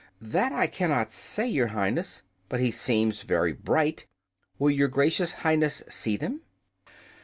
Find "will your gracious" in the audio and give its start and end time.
4.57-5.33